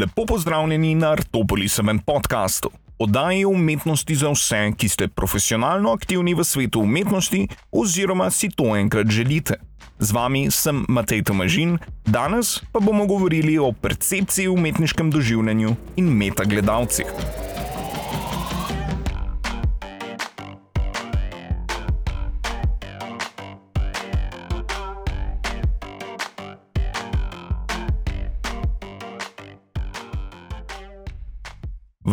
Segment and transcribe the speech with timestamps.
[0.00, 2.70] Lepo pozdravljeni na Artopolisovem podkastu.
[2.98, 9.06] Oddaji umetnosti za vse, ki ste profesionalno aktivni v svetu umetnosti oziroma si to enkrat
[9.06, 9.54] želite.
[9.98, 16.10] Z vami sem Matej Tomažin, danes pa bomo govorili o percepciji v umetniškem doživljanju in
[16.10, 17.06] metagledalcih.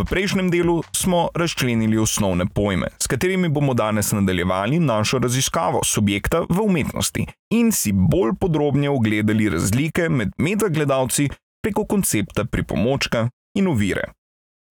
[0.01, 6.39] V prejšnjem delu smo razčlenili osnovne pojme, s katerimi bomo danes nadaljevali našo raziskavo subjekta
[6.49, 11.29] v umetnosti in si bolj podrobno ogledali razlike med metagledalci
[11.63, 14.11] preko koncepta pripomočka in ovire.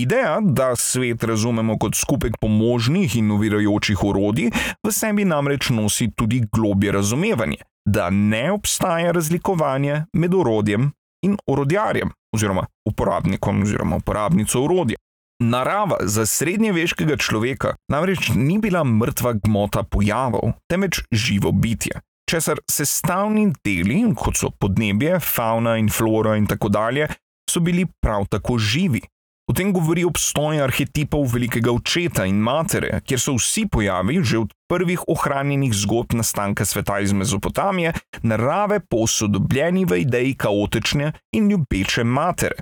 [0.03, 4.51] Ideja, da svet razumemo kot skupek pomožnih in ovirajočih orodij,
[4.83, 10.91] v sebi namreč nosi tudi globje razumevanje, da ne obstaja razlikovanje med orodjem
[11.23, 14.97] in orodjarjem, oziroma uporabnikom oziroma uporabnico orodja.
[15.41, 23.47] Narava za srednjeveškega človeka namreč ni bila mrtva gmota pojavov, temveč živo bitje, česar sestavni
[23.65, 27.09] deli, kot so podnebje, fauna in flora in tako dalje,
[27.51, 29.01] so bili prav tako živi.
[29.49, 34.53] O tem govori obstoj arhetipov velikega očeta in matere, kjer so vsi pojavi že od
[34.69, 42.61] prvih ohranjenih zgodb nastanka sveta iz Mezopotamije, narave posodobljeni v ideji kaotične in ljubeče matere.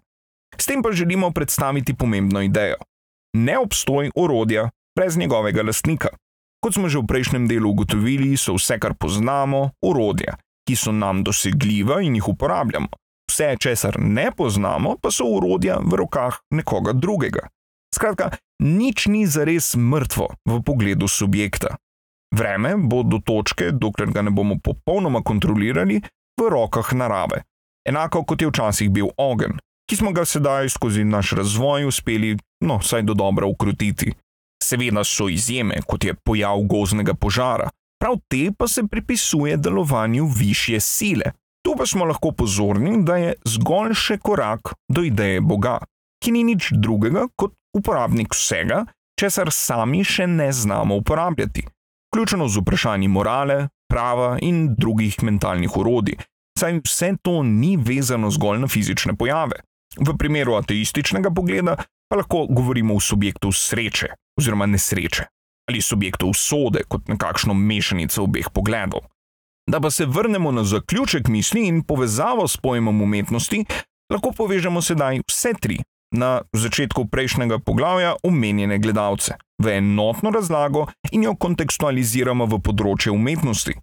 [0.61, 2.77] S tem pa želimo predstaviti pomembno idejo:
[3.37, 6.09] neobstoj orodja brez njegovega lastnika.
[6.61, 10.34] Kot smo že v prejšnjem delu ugotovili, so vse, kar poznamo, orodja,
[10.67, 12.89] ki so nam dosegljiva in jih uporabljamo.
[13.31, 17.47] Vse, česar ne poznamo, pa so orodja v rokah nekoga drugega.
[17.95, 18.31] Skratka,
[18.62, 21.77] nič ni zares mrtvo v pogledu subjekta.
[22.34, 26.03] Vreme bo do točke, dokler ga ne bomo popolnoma kontrolirali,
[26.39, 27.42] v rokah narave.
[27.89, 29.56] Enako kot je včasih bil ogenj,
[29.89, 34.12] ki smo ga sedaj skozi naš razvoj uspeli, no, vsaj do dobra ukrotiti.
[34.62, 37.70] Seveda so izjeme, kot je pojav gozdnega požara,
[38.01, 41.33] prav te pa se pripisuje delovanju višje sile.
[41.67, 45.79] Tu pa smo lahko pozorni, da je zgolj še korak do ideje Boga,
[46.23, 48.84] ki ni nič drugega kot uporabnik vsega,
[49.20, 51.64] česar sami še ne znamo uporabljati,
[52.13, 56.18] vključeno z vprašanji morale, prava in drugih mentalnih urodij,
[56.58, 59.63] saj vse to ni vezano zgolj na fizične pojave.
[60.01, 61.77] V primeru ateističnega pogleda
[62.09, 65.25] pa lahko govorimo o subjektu sreče oziroma nesreče
[65.69, 69.01] ali subjektu usode kot nekakšno mešanico obeh pogledov.
[69.70, 73.64] Da pa se vrnemo na zaključek misli in povezavo s pojmom umetnosti,
[74.13, 75.79] lahko povežemo sedaj vse tri
[76.13, 83.75] na začetku prejšnjega poglavja omenjene gledalce v enotno razlago in jo kontekstualiziramo v področje umetnosti.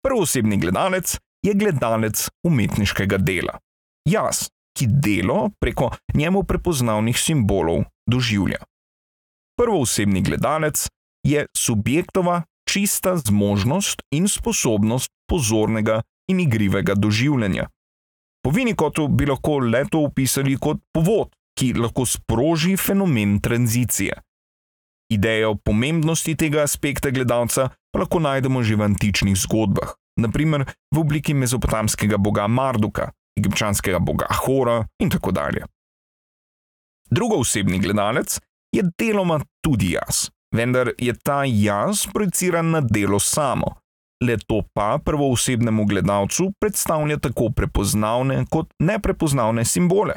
[0.00, 3.58] Prvosebni gledalec je gledalec umetniškega dela.
[4.08, 4.48] Jaz,
[4.80, 8.64] ki delo preko njemu prepoznavnih simbolov doživlja.
[9.60, 10.88] Prvoosebni gledalec
[11.26, 17.68] je subjektova čista zmožnost in sposobnost pozornega in igrivega doživljanja.
[18.44, 24.16] Po Vinikotu bi lahko leto opisali kot povod, ki lahko sproži fenomen tranzicije.
[25.12, 27.68] Idejo o pomembnosti tega aspekta gledalca
[27.98, 30.64] lahko najdemo že v antičnih zgodbah, naprimer
[30.94, 33.10] v obliki mezopotamskega boga Marduka,
[33.40, 35.64] egipčanskega boga Hora in tako dalje.
[37.10, 38.38] Drugoosebni gledalec
[38.72, 43.74] je deloma tudi jaz, vendar je ta jaz projiciran na delo samo.
[44.24, 50.14] Le to pa prvoosebnemu gledalcu predstavlja tako prepoznavne kot neprepoznavne simbole.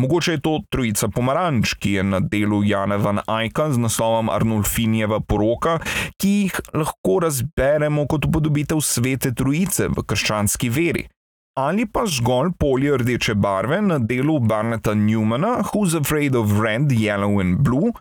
[0.00, 5.20] Mogoče je to trojica pomaranč, ki je na delu Jana van Ajka z naslovom Arnulfinjeva
[5.20, 5.78] poroka,
[6.18, 11.06] ki jih lahko razberemo kot upodobitev svete trojice v krščanski veri
[11.54, 17.40] ali pa zgolj polje rdeče barve na delu Barneta Newmana, Who's Afraid of Red, Yellow
[17.40, 17.92] and Blue,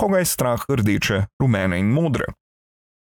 [0.00, 2.24] koga je strah rdeče, rumene in modre.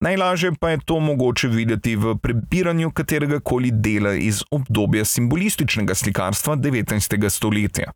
[0.04, 6.56] Najlažje pa je to mogoče videti v prebiranju katerega koli dela iz obdobja simbolističnega slikarstva
[6.56, 7.30] 19.
[7.30, 7.92] stoletja.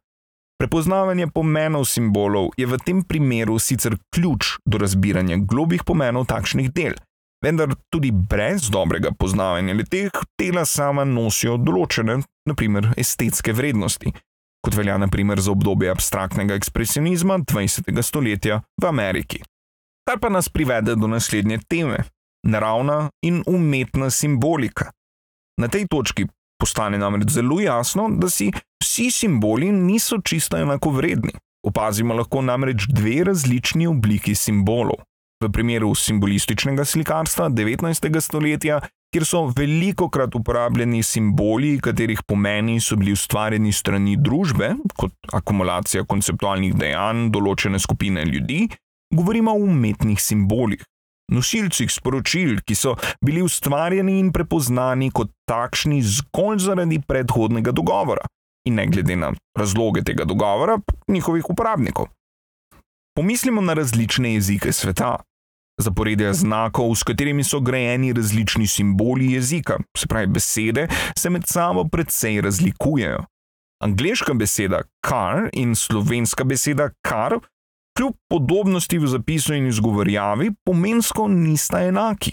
[0.58, 6.96] Prepoznavanje pomenov simbolov je v tem primeru sicer ključ do razbiranja globih pomenov takšnih del,
[7.46, 14.14] vendar tudi brez dobrega poznavanja leteh dela sama nosijo določene, naprimer, estetske vrednosti,
[14.66, 18.02] kot velja naprimer za obdobje abstraktnega ekspresionizma 20.
[18.04, 19.44] stoletja v Ameriki.
[20.08, 22.06] Kar pa nas privede do naslednje teme:
[22.48, 24.92] naravna in umetna simbolika.
[25.60, 26.28] Na tej točki
[26.62, 28.52] postane namreč zelo jasno, da si
[28.84, 31.34] vsi simboli niso čisto enako vredni.
[31.68, 35.04] Opazimo lahko namreč dve različni obliki simbolov.
[35.38, 38.22] V primeru simbolističnega slikarstva 19.
[38.22, 38.80] stoletja
[39.14, 46.08] kjer so veliko krat uporabljeni simboli, katerih pomeni so bili ustvarjeni strani družbe, kot akumulacija
[46.10, 48.66] konceptualnih dejanj določene skupine ljudi,
[49.14, 50.82] govorimo o umetnih simbolih.
[51.32, 58.26] Nosilcih sporočil, ki so bili ustvarjeni in prepoznani kot takšni zgolj zaradi predhodnega dogovora,
[58.66, 60.80] in ne glede na razloge tega dogovora,
[61.12, 62.08] njihovih uporabnikov.
[63.18, 65.18] Pomislimo na različne jezike sveta,
[65.78, 70.88] zaporedja znakov, s katerimi so grajeni različni simboli jezika, se pravi, besede
[71.18, 73.24] se med sabo precej razlikujejo.
[73.84, 77.40] Angliška beseda kar in slovenska beseda kar,
[77.98, 82.32] kljub podobnosti v zapisu in izgovorjavi, pomensko nista enaki.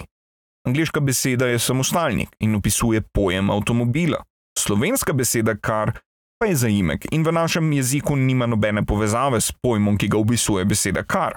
[0.67, 4.23] Angliška beseda je samostalnik in opisuje pojem avtomobila.
[4.59, 5.93] Slovenska beseda kar
[6.41, 10.65] pa je zaimek in v našem jeziku nima nobene povezave s pojmom, ki ga opisuje
[10.65, 11.37] beseda kar.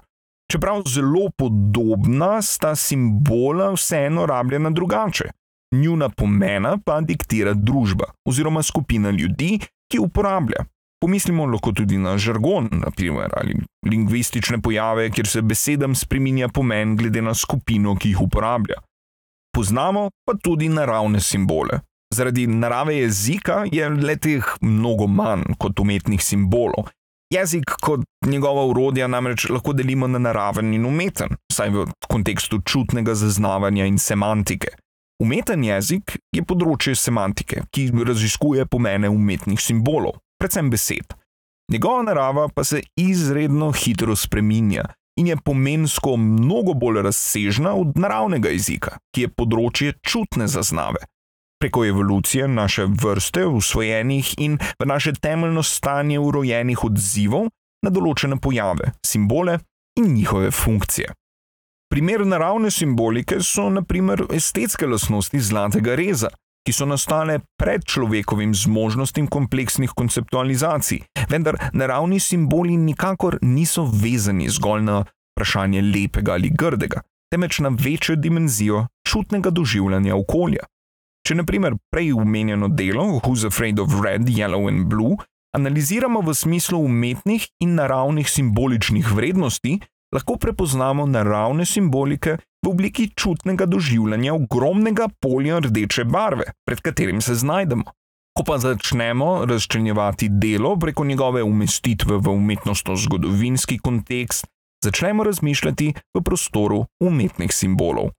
[0.51, 5.25] Čeprav zelo podobna, sta simbola vseeno rabljena drugače.
[5.75, 9.59] Njuna pomena pa diktira družba oziroma skupina ljudi,
[9.91, 10.63] ki uporablja.
[11.01, 17.21] Pomislimo lahko tudi na žargon, naprimer, ali lingvistične pojave, kjer se besedam spremenja pomen glede
[17.21, 18.79] na skupino, ki jih uporablja.
[19.55, 21.79] Poznamo pa tudi naravne simbole.
[22.13, 26.87] Zaradi narave jezika je letih mnogo manj kot umetnih simbolov,
[27.33, 33.15] Jezik kot njegova urodja namreč lahko delimo na naraven in umeten, saj v kontekstu čutnega
[33.15, 34.69] zaznavanja in semantike.
[35.19, 41.17] Umeten jezik je področje semantike, ki raziskuje pomene umetnih simbolov, predvsem besed.
[41.73, 44.85] Njegova narava pa se izredno hitro spreminja
[45.19, 51.03] in je pomensko mnogo bolj razsežna od naravnega jezika, ki je področje čutne zaznave
[51.59, 57.49] preko evolucije naše vrste, usvojenih in v naše temeljno stanje urojenih odzivov
[57.83, 59.59] na določene pojave, simbole
[59.97, 61.13] in njihove funkcije.
[61.89, 66.29] Primer naravne simbolike so naprimer estetske lastnosti zlatega reza,
[66.67, 70.99] ki so nastale pred človekovim zmožnostim kompleksnih konceptualizacij,
[71.31, 77.01] vendar naravni simboli nikakor niso vezani zgolj na vprašanje lepega ali grdega,
[77.31, 80.67] temveč na večjo dimenzijo čutnega doživljanja okolja.
[81.27, 85.17] Če naprimer prej omenjeno delo Who's Afraid of Red, Yellow and Blue
[85.57, 89.73] analiziramo v smislu umetnih in naravnih simboličnih vrednosti,
[90.15, 97.35] lahko prepoznamo naravne simbolike v obliki čutnega doživljanja ogromnega polja rdeče barve, pred katerim se
[97.35, 97.83] znajdemo.
[98.31, 104.47] Ko pa začnemo razčlenjevati delo preko njegove umestitve v umetnostno-zgodovinski kontekst,
[104.79, 108.13] začnemo razmišljati v prostoru umetnih simbolov.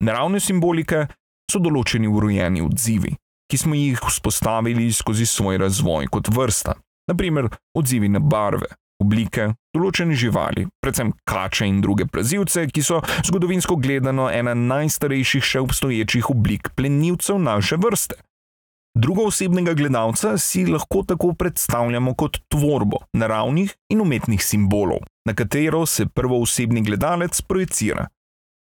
[0.00, 1.06] Naravne simbolike
[1.50, 3.14] so določeni urojeni odzivi,
[3.48, 6.76] ki smo jih vzpostavili skozi svoj razvoj kot vrsta,
[7.08, 8.68] naprimer odzivi na barve,
[9.02, 15.62] oblike, določene živali, predvsem kače in druge plazilce, ki so zgodovinsko gledano ena najstarejših še
[15.64, 18.18] obstoječih oblik plenilcev naše vrste.
[18.98, 25.84] Drugo osebnega gledalca si lahko tako predstavljamo kot tvorbo naravnih in umetnih simbolov, na katero
[25.86, 28.08] se prvo osebni gledalec projicira.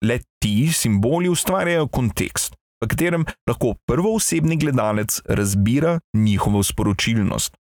[0.06, 7.57] Le ti simboli ustvarjajo kontekst, v katerem lahko prvoosebni gledalec razbira njihovo sporočilnost.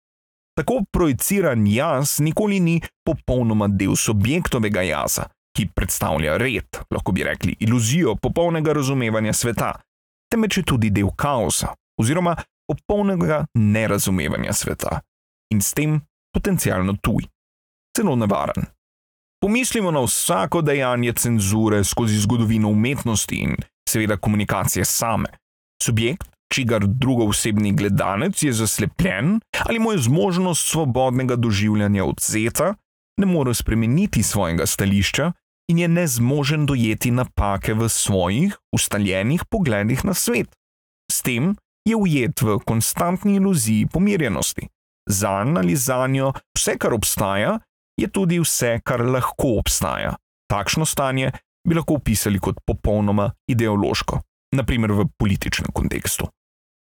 [0.59, 5.25] Tako projiciran jaz nikoli ni popolnoma del subjektovega jaza,
[5.57, 9.73] ki predstavlja red, lahko bi rekli iluzijo popolnega razumevanja sveta,
[10.33, 12.37] temveč je tudi del kaosa oziroma
[12.69, 15.01] popolnega nerazumevanja sveta
[15.55, 16.01] in s tem
[16.35, 17.27] potencialno tuj,
[17.97, 18.69] celo nevaren.
[19.41, 23.57] Pomislimo na vsako dejanje cenzure skozi zgodovino umetnosti in
[23.91, 25.29] seveda komunikacije same.
[25.83, 32.75] Subjekt, čigar drugoosebni gledalec je zaslepljen ali mu je zmožnost svobodnega doživljanja odzeta,
[33.21, 35.33] ne more spremeniti svojega stališča
[35.71, 40.49] in je nezmožen dojeti napake v svojih ustaljenih pogledih na svet.
[41.13, 41.55] S tem
[41.89, 44.69] je ujet v konstantni iluziji pomirjenosti.
[45.11, 47.59] Za njega ali za njo vse, kar obstaja,
[48.01, 50.15] je tudi vse, kar lahko obstaja.
[50.51, 51.33] Takšno stanje
[51.69, 54.21] bi lahko opisali kot popolnoma ideološko,
[54.57, 56.29] naprimer v političnem kontekstu.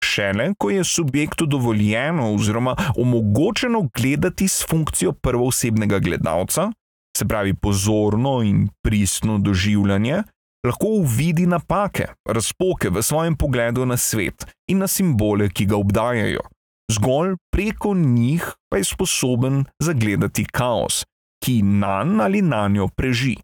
[0.05, 6.71] Šele, ko je subjektu dovoljeno oziroma omogočeno gledati s funkcijo prvoosebnega gledalca,
[7.19, 10.23] se pravi pozorno in pristno doživljanje,
[10.67, 16.45] lahko uvidi napake, razpoke v svojem pogledu na svet in na simbole, ki ga obdajajo.
[16.93, 21.05] Zgolj preko njih pa je sposoben zagledati kaos,
[21.45, 23.37] ki nan ali na njo preži.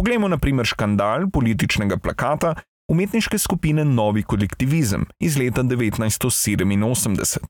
[0.00, 2.54] Poglejmo na primer škandal političnega plakata
[2.88, 7.44] umetniške skupine Novi kolektivizem iz leta 1987.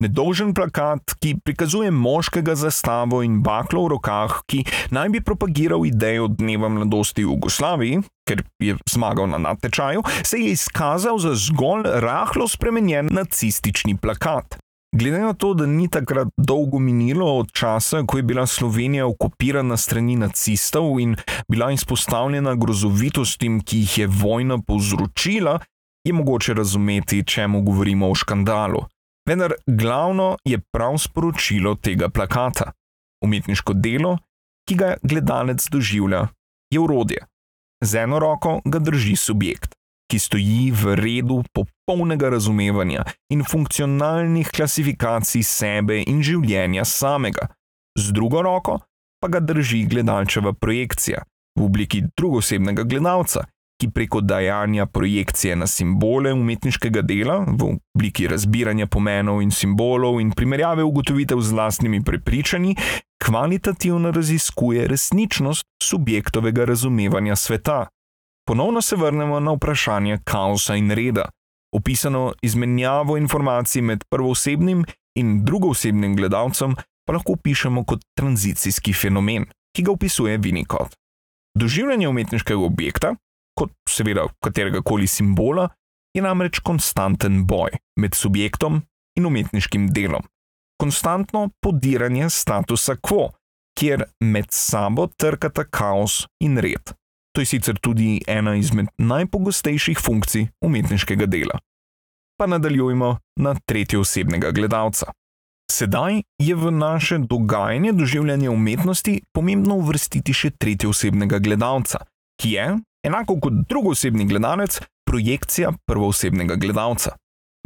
[0.00, 4.64] Nedolžen plakat, ki prikazuje moškega zastavo in baklo v rokah, ki
[4.96, 10.56] naj bi propagiral idejo dneva mladosti v Jugoslaviji, ker je zmagal na natečaju, se je
[10.56, 14.56] izkazal za zgolj rahlo spremenjen nacistični plakat.
[14.94, 19.76] Glede na to, da ni takrat dolgo minilo od časa, ko je bila Slovenija okupirana
[19.76, 21.16] strani nacistov in
[21.50, 25.58] bila izpostavljena grozovitostim, ki jih je vojna povzročila,
[26.06, 28.84] je mogoče razumeti, čemu govorimo o škandalu.
[29.28, 32.70] Vendar glavno je prav sporočilo tega plakata.
[33.24, 34.18] Umetniško delo,
[34.68, 36.28] ki ga gledalec doživlja,
[36.70, 37.26] je urodje.
[37.84, 39.74] Z eno roko ga drži subjekt,
[40.10, 47.48] ki stoji v redu popolnega razumevanja in funkcionalnih klasifikacij sebe in življenja samega,
[47.98, 48.80] z drugo roko
[49.22, 51.22] pa ga drži gledalčeva projekcija
[51.56, 53.46] v obliki drugosebnega gledalca,
[53.80, 60.30] ki preko dajanja projekcije na simbole umetniškega dela v obliki razbiranja pomenov in simbolov in
[60.30, 62.76] primerjave ugotovitev z vlastnimi prepričanji,
[63.24, 67.86] kvalitativno raziskuje resničnost subjektovega razumevanja sveta.
[68.46, 71.28] Ponovno se vrnemo na vprašanje kaosa in reda,
[71.74, 74.84] opisano izmenjavo informacij med prvoosebnim
[75.18, 76.74] in drugoosebnim gledalcem,
[77.06, 79.46] pa lahko pišemo kot tranzicijski fenomen,
[79.76, 80.96] ki ga opisuje Winnicott.
[81.58, 83.14] Doživljanje umetniškega objekta,
[83.58, 85.68] kot seveda katerega koli simbola,
[86.14, 87.70] je namreč konstanten boj
[88.00, 88.82] med subjektom
[89.18, 90.22] in umetniškim delom.
[90.80, 93.30] Konstantno podiranje statusa quo,
[93.78, 96.94] kjer med sabo trkata kaos in red.
[97.34, 101.58] To je sicer tudi ena izmed najpogostejših funkcij umetniškega dela.
[102.38, 105.10] Pa nadaljujmo na tretjo osebnega gledalca.
[105.70, 112.04] Sedaj je v naše dogajanje doživljanja umetnosti pomembno uvrstiti še tretjo osebnega gledalca,
[112.38, 112.66] ki je,
[113.06, 117.16] enako kot drugoosebni gledalec, projekcija prvoosebnega gledalca.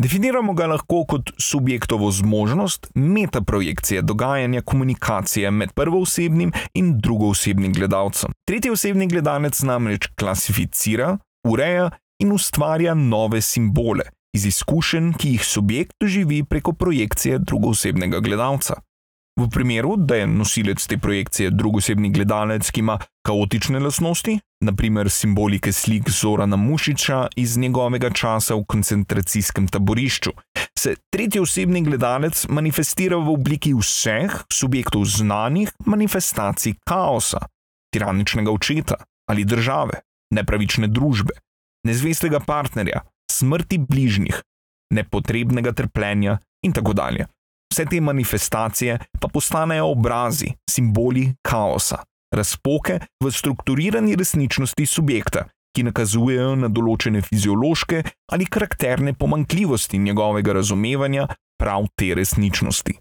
[0.01, 8.33] Definiramo ga lahko kot subjektovo zmožnost metaprojekcije dogajanja komunikacije med prvoosebnim in drugoosebnim gledalcem.
[8.49, 11.91] Tretji osebni gledalec namreč klasificira, ureja
[12.23, 18.79] in ustvarja nove simbole iz izkušenj, ki jih subjekt doživi preko projekcije drugoosebnega gledalca.
[19.41, 25.73] V primeru, da je nosilec te projekcije drugosebni gledalec, ki ima kaotične lastnosti, naprimer simbolike
[25.73, 30.33] slik Zorana Mušiča iz njegovega časa v koncentracijskem taborišču,
[30.79, 37.45] se tretji osebni gledalec manifestira v obliki vseh subjektov znanih manifestacij kaosa,
[37.95, 38.97] tiraničnega očeta
[39.31, 40.01] ali države,
[40.35, 41.35] nepravične družbe,
[41.87, 43.03] nezvestega partnerja,
[43.33, 44.43] smrti bližnjih,
[44.95, 47.27] nepotrebnega trpljenja in tako dalje.
[47.73, 52.03] Vse te manifestacije pa postanejo obrazi, simboli kaosa,
[52.35, 55.45] razpoke v strukturirani resničnosti subjekta,
[55.77, 58.03] ki nakazujejo na določene fiziološke
[58.33, 61.29] ali karakterne pomankljivosti njegovega razumevanja
[61.61, 62.97] prav te resničnosti.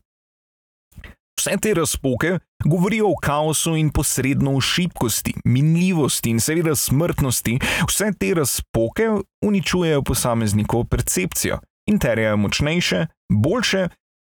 [1.38, 7.60] Vse te razpoke govorijo o kaosu in posredno o šibkosti, minljivosti in seveda smrtnosti.
[7.88, 9.10] Vse te razpoke
[9.46, 13.88] uničujejo posameznikovo percepcijo in terjajo močnejše, boljše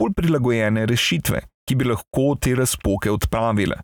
[0.02, 3.76] bolj prilagojene rešitve, ki bi lahko te razpoke odpravile.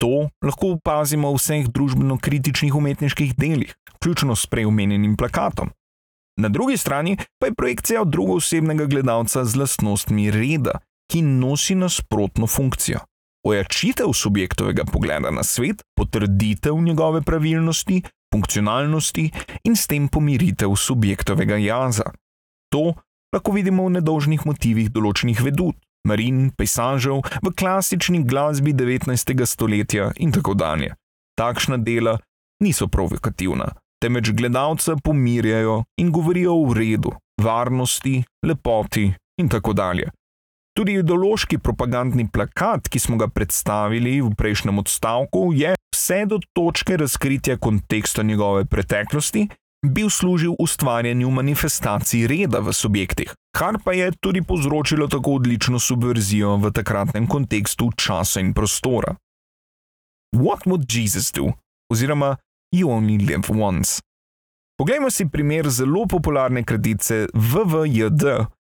[0.00, 5.70] To lahko opazimo v vseh družbeno-kritičnih umetniških delih, vključno s preomenjenim plakatom.
[6.40, 10.80] Na drugi strani pa je projekcija drugoosebnega gledalca z lastnostmi reda,
[11.12, 13.00] ki nosi nasprotno funkcijo.
[13.46, 18.02] Ojačitev subjektovega pogleda na svet, potrditev njegove pravilnosti,
[18.34, 19.30] funkcionalnosti
[19.64, 22.10] in s tem pomiritev subjektovega jaza.
[22.74, 22.94] To
[23.34, 29.46] lahko vidimo v nedolžnih motivih določenih vedut, marin, pejsažev, v klasični glasbi 19.
[29.46, 30.96] stoletja in tako dalje.
[31.38, 32.18] Takšna dela
[32.64, 33.70] niso provokativna,
[34.02, 40.10] temveč gledalca pomirjajo in govorijo o redu, varnosti, lepoti in tako dalje.
[40.76, 46.98] Tudi ideološki propagandni plakat, ki smo ga predstavili v prejšnjem odstavku, je vse do točke
[47.00, 49.48] razkritja konteksta njegove preteklosti
[49.86, 56.56] bil služil ustvarjanju manifestacij reda v subjektih, kar pa je tudi povzročilo tako odlično subverzijo
[56.56, 59.14] v takratnem kontekstu časa in prostora.
[60.36, 61.52] What would Jesus do?
[61.92, 62.36] oziroma
[62.74, 64.02] You only live once.
[64.78, 68.24] Poglejmo si primer zelo popularne kratice VVJD,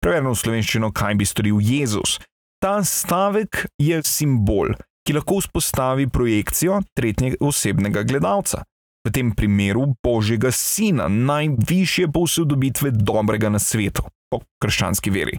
[0.00, 2.19] prevedeno v slovenščino, kaj bi storil Jezus.
[2.61, 4.75] Ta stavek je simbol,
[5.07, 8.64] ki lahko vzpostavi projekcijo tretjega osebnega gledalca
[9.07, 15.38] v tem primeru Božjega Sina, najvišje posodobitve dobrega na svetu, po krščanski veri,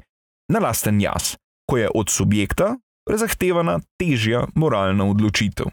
[0.50, 1.36] na lasten jaz,
[1.70, 2.74] ko je od subjekta
[3.06, 5.70] zahtevana težja moralna odločitev.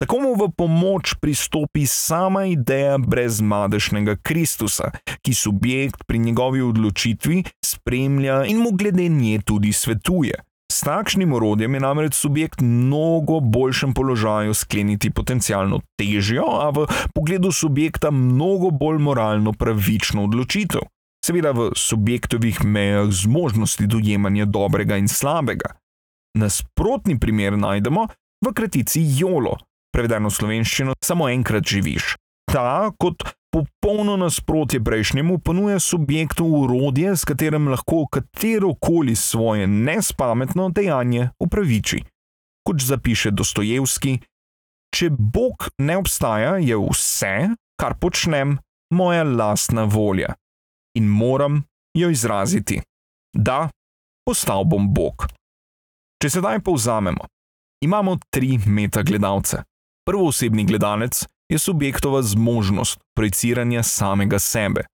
[0.00, 4.90] Tako mu v pomoč pristopi sama ideja brezmadešnega Kristusa,
[5.20, 10.40] ki subjekt pri njegovi odločitvi spremlja in mu glede nje tudi svetuje.
[10.72, 17.52] S takšnim orodjem je namreč subjekt mnogo boljšem položaju skleniti potencialno težjo, a v pogledu
[17.52, 20.80] subjekta mnogo bolj moralno pravično odločitev.
[21.26, 25.74] Seveda v subjektovih mejah zmožnosti dojemanja dobrega in slabega.
[26.38, 28.06] Nasprotni primer najdemo
[28.46, 29.58] v kratici Jolo,
[29.94, 32.14] prevedeno v slovenščino, samo enkrat živiš.
[32.50, 40.68] Ta, kot popolno nasprotje prejšnjemu, ponuja subjektu urodje, s katerim lahko katero koli svoje nespametno
[40.70, 42.02] dejanje upraviči.
[42.66, 44.18] Kot zapiše Dostojevski,
[44.94, 47.34] če Bog ne obstaja, je vse,
[47.80, 48.58] kar počnem,
[48.94, 50.34] moja lastna volja
[50.98, 51.62] in moram
[51.94, 52.80] jo izraziti.
[53.34, 53.68] Da,
[54.26, 55.26] postal bom Bog.
[56.22, 57.26] Če sedaj povzamemo,
[57.84, 59.62] imamo tri metagledalce.
[60.06, 64.84] Prvoosebni gledalec je subjektova zmožnost projiciranja samega sebe,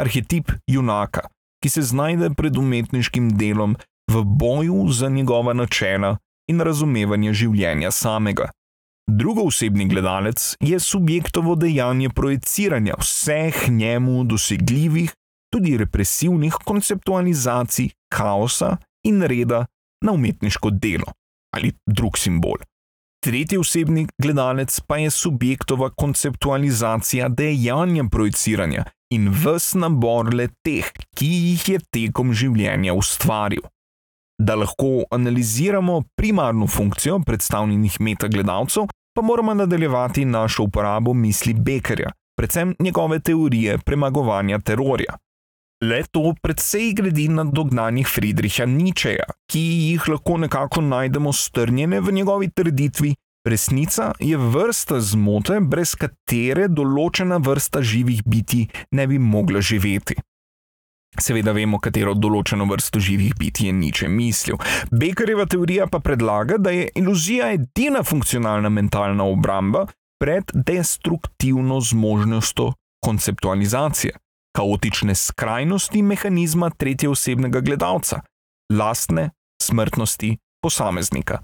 [0.00, 1.28] arhetip junaka,
[1.62, 3.76] ki se znajde pred umetniškim delom
[4.10, 6.16] v boju za njegova načela
[6.50, 8.50] in razumevanje življenja samega.
[9.10, 15.14] Drugoosebni gledalec je subjektovo dejanje projiciranja vseh njemu dosegljivih,
[15.52, 19.66] tudi represivnih konceptualizacij kaosa in reda
[20.04, 21.12] na umetniško delo
[21.56, 22.58] ali drug simbol.
[23.28, 31.26] Tretji osebni gledalec pa je subjektova konceptualizacija dejanja projiciranja in ves nabor le teh, ki
[31.26, 33.66] jih je tekom življenja ustvaril.
[34.40, 42.74] Da lahko analiziramo primarno funkcijo predstavljenih metagledalcev, pa moramo nadaljevati našo uporabo misli Bekerja, predvsem
[42.80, 45.20] njegove teorije premagovanja terorja.
[45.78, 52.12] Le to predvsej gradi na dognanjih Friedricha Nietzscheja, ki jih lahko nekako najdemo strnjene v
[52.12, 53.14] njegovi trditvi:
[53.46, 60.18] resnica je vrsta zmote, brez katere določena vrsta živih biti ne bi mogla živeti.
[61.18, 64.58] Seveda vemo, katero določeno vrsto živih biti je Nietzsche mislil.
[64.90, 69.86] Bekerjeva teorija pa predlaga, da je iluzija edina funkcionalna mentalna obramba
[70.18, 72.72] pred destruktivno zmožnostjo
[73.06, 74.18] konceptualizacije
[74.56, 78.20] kaotične skrajnosti mehanizma tretjeosebnega gledalca,
[78.72, 79.30] lastne
[79.62, 81.38] smrtnosti posameznika.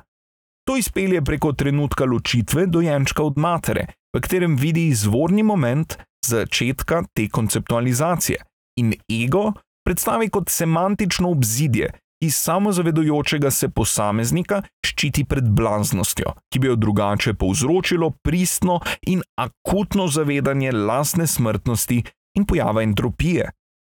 [0.69, 3.87] To izpelje preko trenutka ločitve dojenčka od matere,
[4.17, 8.39] v katerem vidi izvorni moment začetka te konceptualizacije
[8.81, 9.53] in ego
[9.85, 11.91] predstavi kot semantično obzidje,
[12.23, 18.81] ki samozavedujočega se posameznika ščiti pred blaznostjo, ki bi jo drugače povzročilo pristno
[19.13, 22.03] in akutno zavedanje lastne smrtnosti
[22.35, 23.51] in pojava entropije.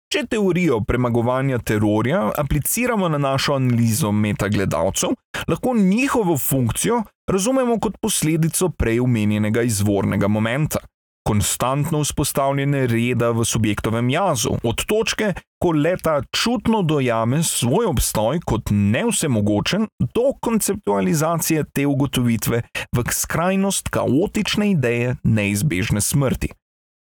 [0.08, 5.10] Če teorijo premagovanja terorja apliciramo na našo analizo metagledalcev,
[5.48, 10.80] lahko njihovo funkcijo razumemo kot posledico prej omenjenega izvornega momenta.
[11.28, 18.72] Konstantno vzpostavljene reda v subjektovem jazu, od točke, ko leta čutno dojame svoj obstoj kot
[18.72, 22.62] nevsemogočen, do konceptualizacije te ugotovitve
[22.96, 26.54] v skrajnost kaotične ideje neizbežne smrti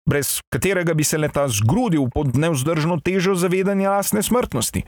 [0.09, 4.85] brez katerega bi se leta zgrudil pod neuzdržno težo zavedanja lastne smrtnosti.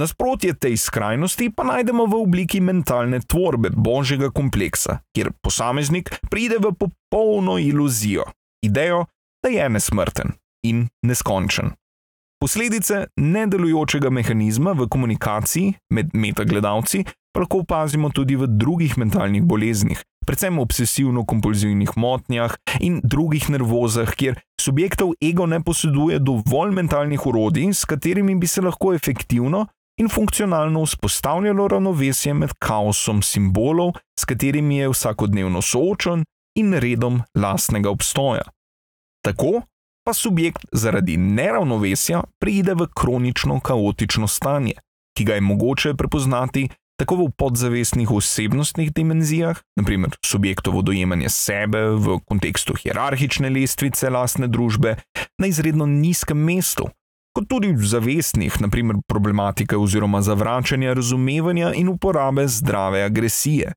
[0.00, 6.72] Nasprotje tej skrajnosti pa najdemo v obliki mentalne tvorbe božjega kompleksa, kjer posameznik pride v
[6.72, 8.24] popolno iluzijo,
[8.64, 9.04] idejo,
[9.44, 10.32] da je nesmrten
[10.64, 11.76] in neskončen.
[12.40, 20.00] Posledice nedelujočega mehanizma v komunikaciji med metagledalci pa lahko opazimo tudi v drugih mentalnih boleznih,
[20.26, 27.84] predvsem obsesivno-kompulzivnih motnjah in drugih nervozah, kjer subjektov ego ne poseduje dovolj mentalnih urodij, s
[27.84, 29.66] katerimi bi se lahko efektivno
[30.00, 37.90] in funkcionalno vzpostavljalo ravnovesje med kaosom simbolov, s katerimi je vsakodnevno soočen, in redom lastnega
[37.90, 38.42] obstoja.
[39.24, 39.62] Tako
[40.04, 44.74] pa subjekt zaradi neravnovesja pride v kronično kaotično stanje,
[45.16, 46.68] ki ga je mogoče prepoznati
[47.02, 54.96] tako v podzavestnih osebnostnih dimenzijah, naprimer subjektovo dojemanje sebe v kontekstu hierarhične lestvice lastne družbe,
[55.40, 56.86] na izredno nizkem mestu,
[57.34, 63.72] kot tudi v zavestnih, naprimer problematike oziroma zavračanja razumevanja in uporabe zdrave agresije.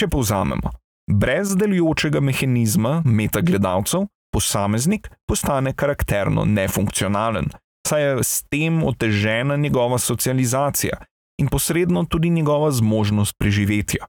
[0.00, 0.74] Če povzamemo,
[1.08, 7.48] brez delujočega mehanizma metagledalcev posameznik postane karakterno nefunkcionalen,
[7.88, 11.00] saj je s tem otežena njegova socializacija
[11.40, 14.06] in posredno tudi njegova zmožnost preživetja.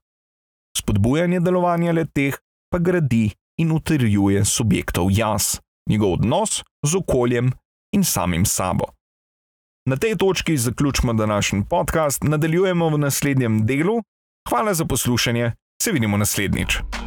[0.78, 2.38] Spodbujanje delovanja le teh
[2.72, 5.58] pa gradi in utrjuje subjektov jaz,
[5.90, 7.52] njegov odnos z okoljem
[7.92, 8.84] in samim sabo.
[9.88, 14.02] Na tej točki zaključimo današnji podcast, nadaljujemo v naslednjem delu.
[14.48, 17.03] Hvala za poslušanje, se vidimo naslednjič.